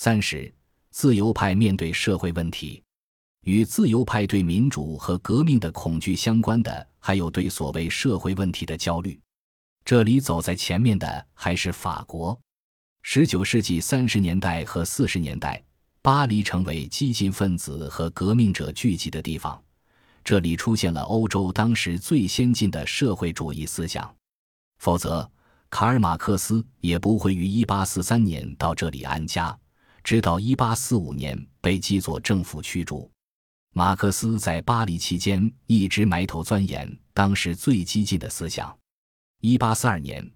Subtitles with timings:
[0.00, 0.54] 三十，
[0.92, 2.80] 自由派面对社会问题，
[3.42, 9.18] 与自由派对民主和革命的恐惧相关的，还有对所谓社会问题的焦虑。
[9.84, 12.38] 这里走在前面的还是法国。
[13.02, 15.60] 十九世纪三十年代和四十年代，
[16.00, 19.60] 巴黎成为激进分子和革命者聚集的地方，
[20.22, 24.14] 这里出现了欧洲当时最先进的社会主义思想。
[24.78, 25.28] 否则，
[25.68, 29.58] 卡尔马克思也不会于一八四三年到这里安家。
[30.08, 33.10] 直到一八四五年被基佐政府驱逐，
[33.74, 38.74] 马克思在巴黎期间一直埋头钻研当时最激进的思想。
[39.42, 40.26] 一八四二年，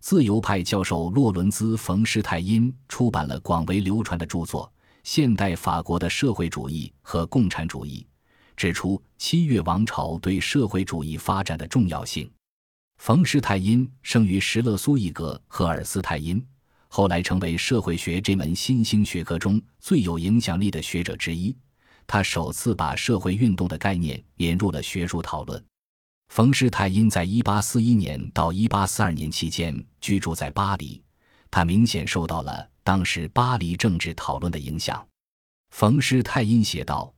[0.00, 4.70] 自由派教授洛伦兹·冯施泰因出版了广为流传的著作
[5.02, 8.06] 《现代法国的社会主义和共产主义》，
[8.54, 12.30] 指出七月王朝对社会主义发展的重要性。
[12.98, 16.46] 冯施泰因生于什勒苏伊格赫尔斯泰因。
[16.94, 21.56] 后来成为社会学这门新兴学科中最有影响力的学者之一。
[22.06, 25.64] 他首次把社会运动的概念引入了学术讨论。
[26.28, 31.02] 冯施泰因在1841年到1842年期间居住在巴黎，
[31.50, 35.02] 他明显受到了当时巴黎政治讨论的影响。
[35.70, 37.10] 冯施泰因写道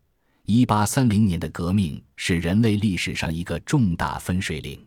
[0.46, 4.80] ：“1830 年的革命是人类历史上一个重大分水岭，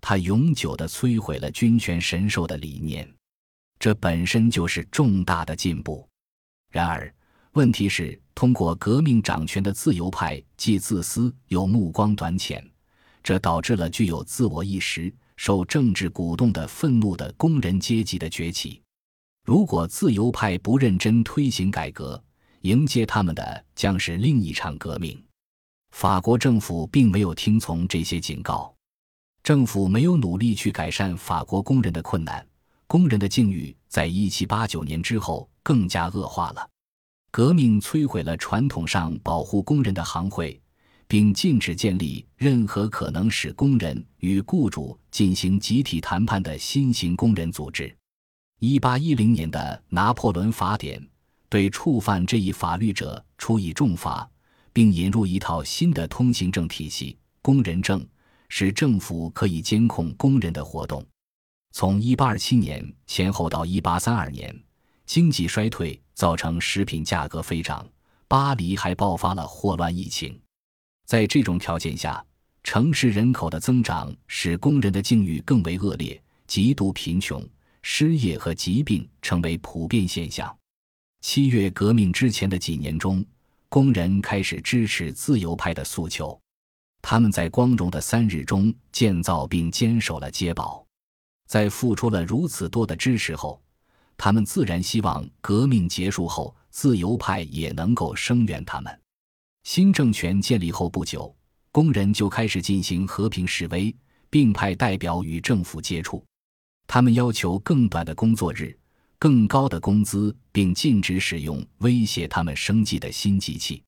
[0.00, 3.12] 它永久地摧毁了君权神授的理念。”
[3.82, 6.08] 这本身就是重大的进步。
[6.70, 7.12] 然而，
[7.54, 12.64] 问题是，通过革命掌权的自由派既自私又目光短浅，
[13.24, 18.80] 这导致了具有自我意识、受政治鼓动的愤怒的工人阶级的崛起。
[19.44, 22.22] 如果自由派不认真推行改革，
[22.60, 25.20] 迎接他们的将是另一场革命。
[25.90, 28.72] 法国政府并没有听从这些警告，
[29.42, 32.46] 政府没有努力去改善法国工人的困难。
[32.92, 36.68] 工人的境遇在一七八九年之后更加恶化了。
[37.30, 40.60] 革命摧毁了传统上保护工人的行会，
[41.08, 47.90] 并禁止建立任何可能使工人与雇主进行集体谈判的新型工人组织。
[48.60, 51.02] 一八一零年的拿破仑法典
[51.48, 54.30] 对触犯这一法律者处以重罚，
[54.70, 58.06] 并引入一套新的通行证体系——工人证，
[58.50, 61.02] 使政府可以监控工人的活动。
[61.72, 64.62] 从1827年前后到1832年，
[65.06, 67.86] 经济衰退造成食品价格飞涨，
[68.28, 70.38] 巴黎还爆发了霍乱疫情。
[71.06, 72.24] 在这种条件下，
[72.62, 77.42] 城市人口的增长使工人的境遇更为恶劣，极度贫穷、
[77.80, 80.54] 失业和疾病成为普遍现象。
[81.22, 83.24] 七月革命之前的几年中，
[83.70, 86.38] 工人开始支持自由派的诉求，
[87.00, 90.84] 他们在光荣的三日中建造并坚守了街堡。
[91.52, 93.62] 在付出了如此多的支持后，
[94.16, 99.00] 他们自然希望革命结束后，自由派也能够声援他们。
[99.62, 101.36] 新政权建立后不久，
[101.70, 103.94] 工人就开始进行和平示威，
[104.30, 106.24] 并派代表与政府接触。
[106.86, 108.74] 他们要求更短的工作日、
[109.18, 113.82] 更高的工资，并禁止使用威胁他们生计的新机器。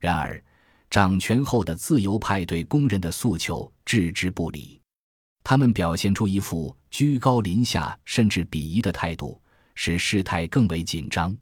[0.00, 0.42] 然而，
[0.90, 4.80] 掌权后的自由派对工人的诉求置之不理。
[5.48, 9.40] 他们表现出一副居高临下甚至鄙夷的态度，
[9.76, 11.36] 使事态更为紧张。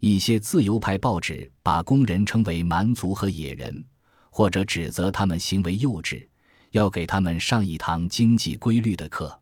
[0.00, 3.84] 一些自由派报纸把工人称为蛮族和野人，
[4.30, 6.26] 或者指责他们行为幼稚，
[6.70, 9.38] 要给他们上一堂经济规律的课。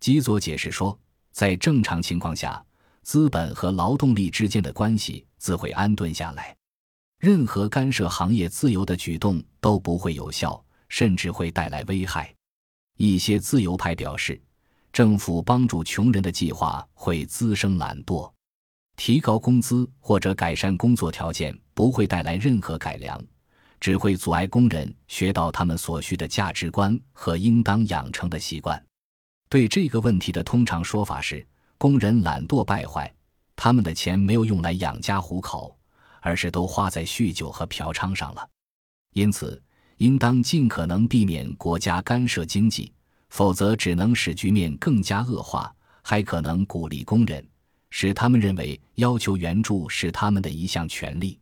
[0.00, 1.00] 基佐解释说，
[1.32, 2.62] 在正常情况下，
[3.04, 6.54] 资本和劳动力之间的关系自会安顿下来，
[7.18, 12.34] 任何干涉行业自由的举动都不会有效，甚至会带来危害。
[13.02, 14.38] 一些自由派表示，
[14.92, 18.30] 政府帮助穷人的计划会滋生懒惰，
[18.94, 23.18] 提高工资或者改善工作条件不会带来任何改良，
[23.80, 28.84] 只会阻碍工人学到他们所需的价值观和应当养成的习惯。
[29.48, 31.46] 对这个问题的通常说法是，
[31.78, 33.10] 工人懒惰败坏，
[33.56, 35.74] 他们的钱没有用来养家糊口，
[36.20, 38.46] 而是都花在酗酒和嫖娼上了。
[39.14, 39.62] 因此。
[40.00, 42.90] 应当尽可能避免国家干涉经济，
[43.28, 45.70] 否则只能使局面更加恶化，
[46.02, 47.46] 还可能鼓励工人，
[47.90, 51.38] 使他们认为要求援助是他们的一项权利。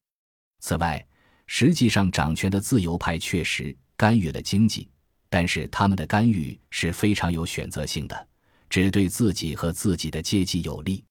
[0.58, 1.04] 此外，
[1.46, 4.88] 实际上掌权的自由派确实干预了经济，
[5.28, 8.28] 但是他们的干预是非常有选择性的，
[8.68, 11.04] 只对自己和自己的阶级有利。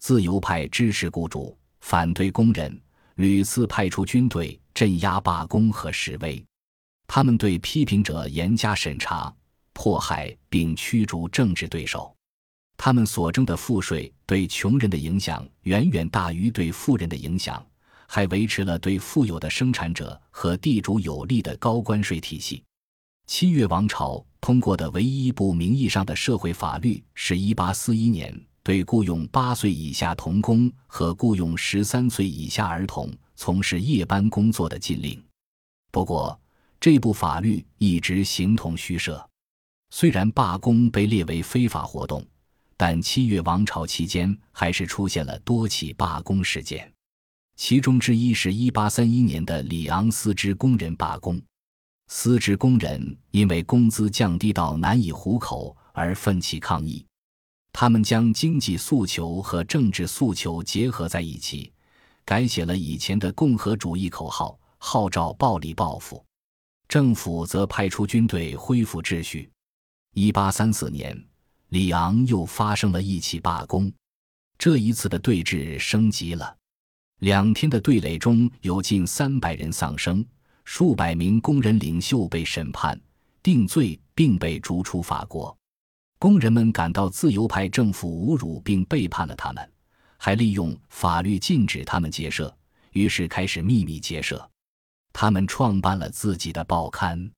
[0.00, 2.76] 自由派支持雇主，反对工人，
[3.14, 6.44] 屡次派出军队镇压罢工和示威。
[7.12, 9.34] 他们对批评者严加审查、
[9.72, 12.14] 迫害并驱逐政治对手。
[12.76, 17.66] 他们所征的赋税对穷人的影响远远大于对富人的影响，
[18.06, 22.62] 还维持了对富有的生产者和地主有利的高关税体系。
[23.26, 35.20] 七月王朝通过的唯一一部名义上的社会法律是1841年对雇佣八岁以下童工和雇佣十三岁以下儿童从事夜班工作的禁令。
[35.90, 36.40] 不过，
[36.80, 39.24] 这部法律一直形同虚设。
[39.90, 42.26] 虽然罢工被列为非法活动，
[42.74, 46.90] 但七月王朝期间还是出现了多起罢工事件。
[47.56, 51.38] 其中之一是1831年的里昂丝织工人罢工。
[52.08, 57.04] 丝织工人因为工资降低到难以糊口而奋起抗议，
[57.74, 61.70] 他们将经济诉求和政治诉求结合在一起，
[62.24, 66.24] 改写了以前的共和主义口号，号召暴力报复。
[66.90, 69.48] 政府则派出军队恢复秩序。
[70.12, 71.16] 一八三四年，
[71.68, 73.92] 里昂又发生了一起罢工，
[74.58, 76.56] 这一次的对峙升级了。
[77.20, 80.26] 两天的对垒中有近三百人丧生，
[80.64, 83.00] 数百名工人领袖被审判、
[83.40, 85.56] 定罪，并被逐出法国。
[86.18, 89.72] 工人们感到自由派政府侮辱并背叛了他们，
[90.16, 92.52] 还利用法律禁止他们结社，
[92.94, 94.50] 于是开始秘密结社。
[95.12, 97.30] 他们创办了自己的报刊。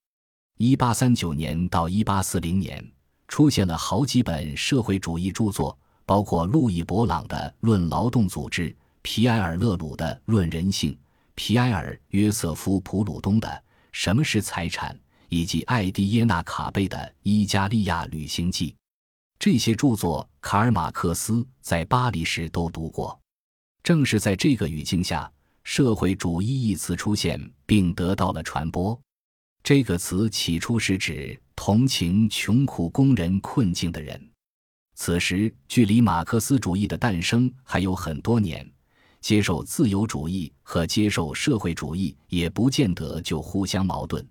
[0.59, 2.85] 一八三九年到一八四零年，
[3.29, 5.77] 出现了好几本社会主义著作，
[6.07, 7.37] 包括路易·勃朗的
[7.67, 8.71] 《论劳动组织》、
[9.03, 10.93] 皮埃尔·勒鲁的《论人性》、
[11.35, 13.49] 皮埃尔·约瑟夫·普鲁东的
[13.91, 14.95] 《什么是财产》，
[15.29, 18.71] 以及艾迪耶纳·卡贝的《伊加利亚旅行记》。
[19.39, 23.19] 这些著作，卡尔·马克思在巴黎时都读过。
[23.83, 25.29] 正是在这个语境下
[25.65, 28.99] ，“社会主义”一词出现并得到了传播。
[29.63, 34.29] 这个词起初是指同情穷苦工人困境的人。
[34.95, 38.69] 此时，距离马克思主义的诞生还有很多年，
[39.21, 44.27] 接受自由主义和接受社会主义也不见得就互相矛盾。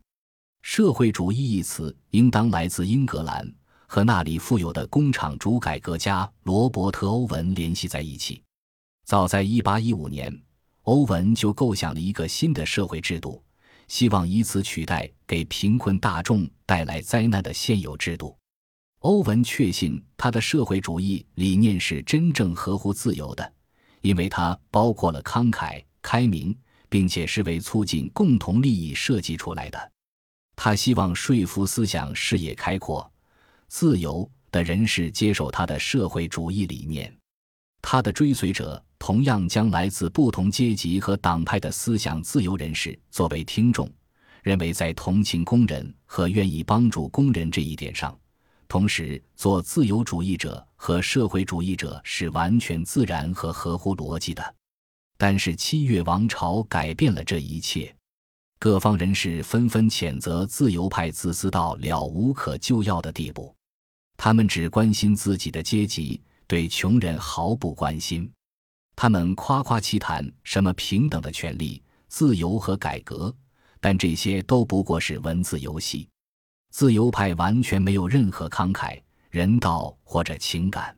[0.62, 3.52] 社会主义一词应当来自英格兰，
[3.88, 8.44] 和那里富有的工厂主改革家罗伯特·欧文联系在一起。
[9.04, 10.42] 早在1815年，
[10.84, 13.44] 欧文就构想了一个新的社会制度。
[13.88, 18.38] 希望以此取代给贫困大众带来灾难的现有制度。
[19.00, 23.54] 欧文确信他的社会主义理念是真正合乎自由的，
[24.00, 26.58] 因为它包括了慷慨、开明，
[26.88, 29.92] 并且是为促进共同利益设计出来的。
[30.56, 33.12] 他希望说服思想视野开阔、
[33.68, 37.14] 自由的人士接受他的社会主义理念。
[37.82, 38.84] 他的追随者。
[39.04, 43.92] 同样将来自不同阶级和党派的思想自由人士作为听众，
[44.44, 48.16] 认为在同情工人和愿意帮助工人这一点上，
[48.68, 54.56] 同时做自由主义者和社会主义者是完全自然和合乎逻辑的。
[55.18, 57.92] 但是七月王朝改变了这一切，
[58.60, 63.56] 各方人士纷纷谴责自由派自私到了无可救药的地步，
[64.16, 68.30] 他们只关心自己的阶级，对穷人毫不关心。
[68.94, 73.34] 他们夸夸其谈什么平等的权利、自由和改革，
[73.80, 76.10] 但这些都不过是文字游戏。
[76.70, 80.94] 自由派完全没有任何慷慨、人道或者情感。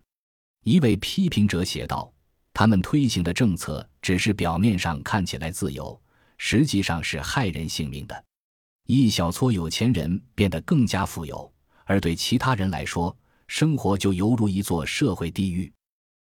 [0.63, 2.11] 一位批评者写道
[2.51, 6.01] ：“他们推行的政策只是表面上看起来自由，
[6.39, 8.25] 实际上是害人性命的。
[8.87, 11.53] 一小撮有钱人变得更加富有，
[11.85, 13.15] 而对其他人来说，
[13.53, 15.71] 生活就犹如一座社会地狱。”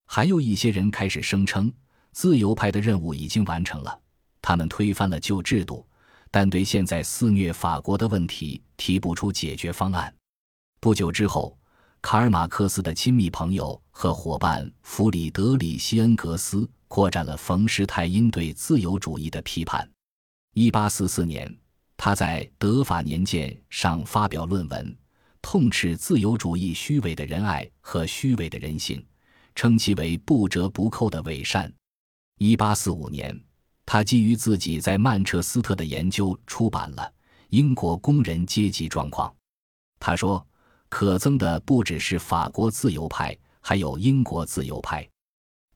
[0.05, 1.73] 还有一些人开始声称，
[2.13, 3.99] 自由派的任务已经完成了，
[4.43, 5.89] 他们推翻了旧制度，
[6.31, 10.15] 但对现在肆虐法国的问题提不出解决方案。
[10.81, 11.59] 不久之后，
[12.03, 19.91] 卡尔·马克思的亲密朋友和伙伴弗里德里希·恩格斯扩展了冯·施泰因对自由主义的批判。
[20.57, 21.59] 1844年，
[21.97, 24.95] 他在《德法年鉴》上发表论文，
[25.45, 29.05] 痛斥自由主义虚伪的仁爱和虚伪的人性。
[29.55, 31.73] 称其为不折不扣的伪善。
[32.39, 33.41] 一八四五年，
[33.87, 37.03] 他基于自己在曼彻斯特的研究，出版了
[37.51, 39.31] 《英国工人阶级状况》。
[40.01, 40.45] 他说
[40.91, 45.09] ：“可憎的不只是法国自由派，还有英国自由派。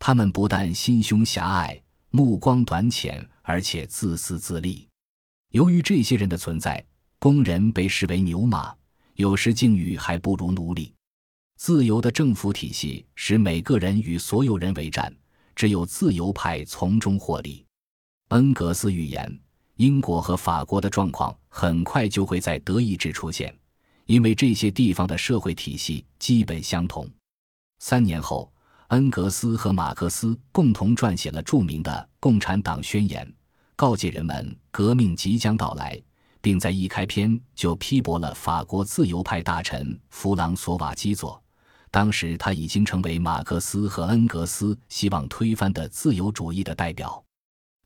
[0.00, 4.88] 他们不但心胸狭隘、目光短浅，而且自私自利。
[5.52, 6.84] 由于这些人的存在，
[7.20, 8.74] 工人被视为牛马，
[9.18, 10.94] 有时境遇还不如奴隶。”
[11.58, 15.12] 自由的政府体系使每个人与所有人为战，
[15.56, 17.66] 只有自由派从中获利。
[18.28, 19.40] 恩格斯预言，
[19.74, 23.52] 英国和法国的状况很快就会在德意志出现，
[24.06, 27.10] 因为这些地方的社会体系基本相同。
[27.80, 28.52] 三年后，
[28.90, 33.26] 恩格斯和马克思共同撰写了著名的《共产党宣言》，
[33.74, 36.00] 告诫人们革命即将到来，
[36.48, 41.38] 并在一开篇就批驳了法国自由派大臣弗朗索瓦基佐。
[41.90, 47.22] 当时他已经成为马克思和恩格斯希望推翻的自由主义的代表。《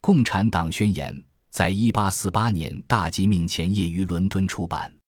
[0.01, 1.13] 共产党宣言》
[1.51, 5.02] 在一八四八年大革命前夜于伦敦出版。